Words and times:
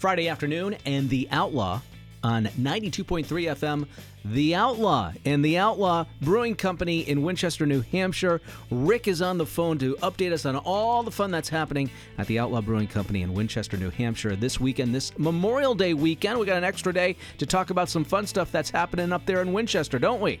Friday 0.00 0.30
afternoon, 0.30 0.78
and 0.86 1.10
The 1.10 1.28
Outlaw 1.30 1.82
on 2.24 2.46
92.3 2.58 3.24
FM. 3.26 3.86
The 4.24 4.54
Outlaw 4.54 5.12
and 5.26 5.44
The 5.44 5.58
Outlaw 5.58 6.06
Brewing 6.22 6.54
Company 6.54 7.00
in 7.00 7.22
Winchester, 7.22 7.66
New 7.66 7.82
Hampshire. 7.82 8.40
Rick 8.70 9.08
is 9.08 9.20
on 9.20 9.36
the 9.36 9.44
phone 9.44 9.78
to 9.78 9.96
update 9.96 10.32
us 10.32 10.46
on 10.46 10.56
all 10.56 11.02
the 11.02 11.10
fun 11.10 11.30
that's 11.30 11.50
happening 11.50 11.90
at 12.16 12.26
the 12.28 12.38
Outlaw 12.38 12.62
Brewing 12.62 12.88
Company 12.88 13.20
in 13.20 13.34
Winchester, 13.34 13.76
New 13.76 13.90
Hampshire 13.90 14.36
this 14.36 14.58
weekend, 14.58 14.94
this 14.94 15.16
Memorial 15.18 15.74
Day 15.74 15.92
weekend. 15.92 16.38
We 16.38 16.46
got 16.46 16.56
an 16.56 16.64
extra 16.64 16.94
day 16.94 17.16
to 17.36 17.44
talk 17.44 17.68
about 17.68 17.90
some 17.90 18.04
fun 18.04 18.26
stuff 18.26 18.50
that's 18.50 18.70
happening 18.70 19.12
up 19.12 19.26
there 19.26 19.42
in 19.42 19.52
Winchester, 19.52 19.98
don't 19.98 20.22
we? 20.22 20.40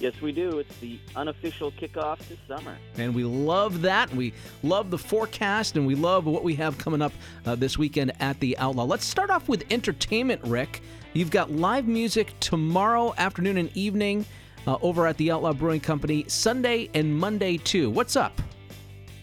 Yes, 0.00 0.20
we 0.20 0.32
do. 0.32 0.58
It's 0.58 0.76
the 0.78 0.98
unofficial 1.14 1.70
kickoff 1.72 2.18
to 2.28 2.36
summer. 2.48 2.76
And 2.96 3.14
we 3.14 3.24
love 3.24 3.82
that. 3.82 4.12
We 4.14 4.32
love 4.62 4.90
the 4.90 4.98
forecast 4.98 5.76
and 5.76 5.86
we 5.86 5.94
love 5.94 6.26
what 6.26 6.42
we 6.42 6.54
have 6.56 6.76
coming 6.78 7.00
up 7.02 7.12
uh, 7.46 7.54
this 7.54 7.78
weekend 7.78 8.12
at 8.20 8.38
the 8.40 8.58
Outlaw. 8.58 8.84
Let's 8.84 9.04
start 9.04 9.30
off 9.30 9.48
with 9.48 9.64
entertainment, 9.70 10.42
Rick. 10.44 10.82
You've 11.12 11.30
got 11.30 11.52
live 11.52 11.86
music 11.86 12.32
tomorrow 12.40 13.14
afternoon 13.16 13.58
and 13.58 13.76
evening 13.76 14.24
uh, 14.66 14.78
over 14.82 15.06
at 15.06 15.16
the 15.18 15.30
Outlaw 15.30 15.52
Brewing 15.52 15.80
Company, 15.80 16.24
Sunday 16.28 16.88
and 16.94 17.16
Monday 17.16 17.58
too. 17.58 17.90
What's 17.90 18.16
up? 18.16 18.40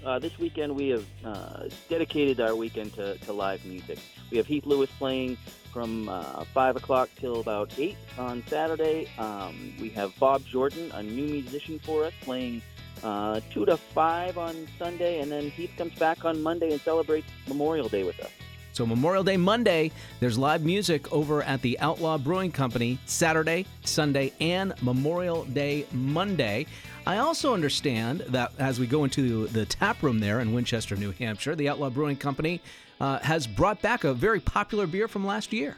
Uh, 0.05 0.17
this 0.17 0.37
weekend 0.39 0.73
we 0.75 0.89
have 0.89 1.05
uh, 1.25 1.63
dedicated 1.89 2.39
our 2.39 2.55
weekend 2.55 2.93
to, 2.93 3.17
to 3.19 3.33
live 3.33 3.63
music. 3.65 3.99
We 4.31 4.37
have 4.37 4.47
Heath 4.47 4.65
Lewis 4.65 4.89
playing 4.97 5.37
from 5.73 6.07
uh, 6.07 6.45
5 6.45 6.77
o'clock 6.77 7.09
till 7.17 7.41
about 7.41 7.71
8 7.77 7.97
on 8.17 8.43
Saturday. 8.47 9.09
Um, 9.17 9.73
we 9.79 9.89
have 9.89 10.17
Bob 10.17 10.45
Jordan, 10.45 10.91
a 10.93 11.03
new 11.03 11.27
musician 11.27 11.79
for 11.79 12.05
us, 12.05 12.13
playing 12.21 12.61
uh, 13.03 13.41
2 13.51 13.65
to 13.65 13.77
5 13.77 14.37
on 14.37 14.67
Sunday, 14.77 15.19
and 15.19 15.31
then 15.31 15.49
Heath 15.49 15.71
comes 15.77 15.93
back 15.95 16.23
on 16.23 16.41
Monday 16.41 16.71
and 16.71 16.81
celebrates 16.81 17.27
Memorial 17.47 17.89
Day 17.89 18.03
with 18.03 18.19
us. 18.21 18.31
So, 18.79 18.85
Memorial 18.85 19.25
Day 19.25 19.35
Monday, 19.35 19.91
there's 20.21 20.37
live 20.37 20.63
music 20.63 21.11
over 21.11 21.43
at 21.43 21.61
the 21.61 21.77
Outlaw 21.81 22.17
Brewing 22.17 22.49
Company 22.49 22.97
Saturday, 23.07 23.65
Sunday, 23.83 24.31
and 24.39 24.73
Memorial 24.81 25.43
Day 25.43 25.85
Monday. 25.91 26.65
I 27.05 27.17
also 27.17 27.53
understand 27.53 28.21
that 28.29 28.53
as 28.57 28.79
we 28.79 28.87
go 28.87 29.03
into 29.03 29.47
the 29.47 29.65
tap 29.65 30.01
room 30.01 30.21
there 30.21 30.39
in 30.39 30.53
Winchester, 30.53 30.95
New 30.95 31.11
Hampshire, 31.11 31.57
the 31.57 31.67
Outlaw 31.67 31.89
Brewing 31.89 32.15
Company 32.15 32.61
uh, 33.01 33.19
has 33.19 33.45
brought 33.45 33.81
back 33.81 34.05
a 34.05 34.13
very 34.13 34.39
popular 34.39 34.87
beer 34.87 35.09
from 35.09 35.25
last 35.25 35.51
year. 35.51 35.75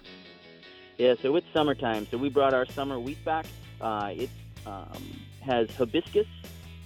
Yeah, 0.99 1.15
so 1.23 1.35
it's 1.37 1.47
summertime. 1.55 2.05
So 2.11 2.19
we 2.19 2.29
brought 2.29 2.53
our 2.53 2.67
summer 2.67 2.99
wheat 2.99 3.25
back. 3.25 3.47
Uh, 3.81 4.13
it 4.15 4.29
um, 4.67 5.19
has 5.39 5.71
hibiscus 5.71 6.27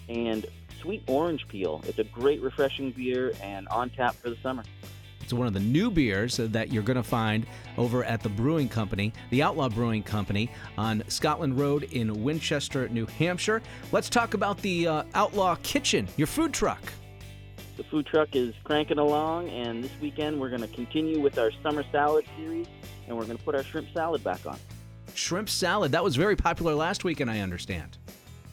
and 0.07 0.45
sweet 0.79 1.03
orange 1.07 1.45
peel. 1.49 1.83
It's 1.85 1.99
a 1.99 2.05
great, 2.05 2.41
refreshing 2.41 2.91
beer 2.91 3.33
and 3.43 3.67
on 3.67 3.89
tap 3.89 4.15
for 4.15 4.29
the 4.29 4.37
summer. 4.41 4.63
It's 5.25 5.33
one 5.33 5.47
of 5.47 5.53
the 5.53 5.59
new 5.59 5.89
beers 5.89 6.37
that 6.37 6.71
you're 6.71 6.83
going 6.83 6.97
to 6.97 7.03
find 7.03 7.47
over 7.79 8.03
at 8.03 8.21
the 8.21 8.29
brewing 8.29 8.69
company, 8.69 9.11
the 9.31 9.41
Outlaw 9.41 9.69
Brewing 9.69 10.03
Company, 10.03 10.51
on 10.77 11.01
Scotland 11.07 11.57
Road 11.57 11.81
in 11.93 12.23
Winchester, 12.23 12.87
New 12.89 13.07
Hampshire. 13.07 13.63
Let's 13.91 14.07
talk 14.07 14.35
about 14.35 14.61
the 14.61 14.87
uh, 14.87 15.03
Outlaw 15.15 15.55
Kitchen, 15.63 16.07
your 16.15 16.27
food 16.27 16.53
truck. 16.53 16.79
The 17.75 17.83
food 17.85 18.05
truck 18.05 18.35
is 18.35 18.53
cranking 18.63 18.99
along, 18.99 19.49
and 19.49 19.83
this 19.83 19.91
weekend 19.99 20.39
we're 20.39 20.49
going 20.49 20.61
to 20.61 20.67
continue 20.67 21.19
with 21.19 21.39
our 21.39 21.49
summer 21.63 21.83
salad 21.91 22.25
series, 22.37 22.67
and 23.07 23.17
we're 23.17 23.25
going 23.25 23.39
to 23.39 23.43
put 23.43 23.55
our 23.55 23.63
shrimp 23.63 23.87
salad 23.95 24.23
back 24.23 24.45
on. 24.45 24.59
Shrimp 25.15 25.49
salad, 25.49 25.91
that 25.93 26.03
was 26.03 26.15
very 26.15 26.35
popular 26.35 26.75
last 26.75 27.03
weekend, 27.03 27.31
I 27.31 27.39
understand. 27.39 27.97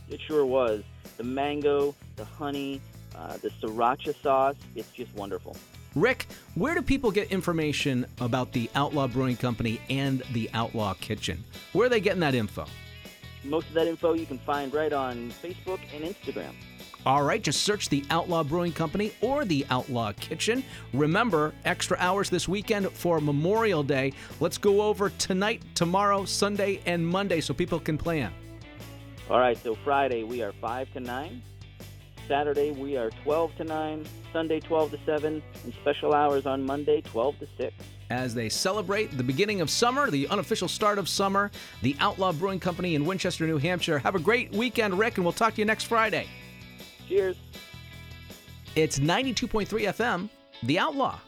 It 0.09 0.21
sure 0.27 0.47
was. 0.47 0.85
The 1.19 1.25
mango, 1.25 1.95
the 2.17 2.25
honey, 2.25 2.81
uh, 3.15 3.37
the 3.37 3.51
sriracha 3.51 4.15
sauce, 4.23 4.57
it's 4.75 4.91
just 4.93 5.15
wonderful. 5.15 5.55
Rick, 5.95 6.27
where 6.55 6.75
do 6.75 6.81
people 6.81 7.11
get 7.11 7.31
information 7.31 8.07
about 8.21 8.53
the 8.53 8.71
Outlaw 8.75 9.07
Brewing 9.07 9.37
Company 9.37 9.81
and 9.91 10.23
the 10.33 10.49
Outlaw 10.55 10.95
Kitchen? 10.95 11.45
Where 11.73 11.87
are 11.87 11.91
they 11.91 12.01
getting 12.01 12.21
that 12.21 12.35
info? 12.35 12.65
Most 13.45 13.69
of 13.69 13.75
that 13.75 13.87
info 13.87 14.15
you 14.15 14.25
can 14.25 14.39
find 14.39 14.73
right 14.73 14.93
on 14.93 15.31
Facebook 15.43 15.81
and 15.95 16.05
Instagram. 16.05 16.53
All 17.05 17.25
right, 17.25 17.43
just 17.43 17.65
search 17.65 17.89
the 17.89 18.05
Outlaw 18.11 18.45
Brewing 18.45 18.73
Company 18.73 19.13
or 19.21 19.45
the 19.45 19.67
Outlaw 19.71 20.13
Kitchen. 20.13 20.65
Remember, 20.95 21.53
extra 21.65 21.97
hours 21.99 22.31
this 22.31 22.49
weekend 22.49 22.91
for 22.93 23.21
Memorial 23.21 23.83
Day. 23.83 24.13
Let's 24.41 24.57
go 24.57 24.83
over 24.83 25.11
tonight, 25.11 25.63
tomorrow, 25.75 26.25
Sunday, 26.25 26.81
and 26.87 27.07
Monday 27.07 27.41
so 27.41 27.53
people 27.53 27.81
can 27.81 27.99
plan. 27.99 28.33
All 29.29 29.41
right, 29.41 29.59
so 29.59 29.75
Friday 29.75 30.23
we 30.23 30.43
are 30.43 30.53
5 30.53 30.93
to 30.93 31.01
9. 31.01 31.43
Saturday 32.29 32.71
we 32.71 32.97
are 32.97 33.11
12 33.25 33.57
to 33.57 33.65
9. 33.65 34.07
Sunday 34.33 34.61
12 34.61 34.93
to 34.93 34.99
7. 35.05 35.43
And 35.65 35.75
special 35.81 36.15
hours 36.15 36.47
on 36.47 36.65
Monday 36.65 37.01
12 37.03 37.39
to 37.41 37.47
6 37.59 37.75
as 38.13 38.35
they 38.35 38.51
celebrate 38.51 39.17
the 39.17 39.25
beginning 39.25 39.63
of 39.63 39.71
summer, 39.71 40.11
the 40.11 40.29
unofficial 40.29 40.69
start 40.69 40.99
of 40.99 41.09
summer, 41.09 41.51
the 41.81 41.97
Outlaw 41.99 42.31
Brewing 42.31 42.61
Company 42.61 42.95
in 42.95 43.07
Winchester, 43.07 43.47
New 43.47 43.57
Hampshire. 43.57 43.99
Have 43.99 44.15
a 44.15 44.21
great 44.21 44.53
weekend, 44.53 44.99
Rick, 44.99 45.17
and 45.17 45.25
we'll 45.25 45.33
talk 45.33 45.55
to 45.55 45.61
you 45.61 45.65
next 45.65 45.85
Friday. 45.85 46.27
Cheers. 47.09 47.37
It's 48.77 48.99
92.3 48.99 49.67
FM, 49.67 50.29
The 50.63 50.79
Outlaw. 50.79 51.19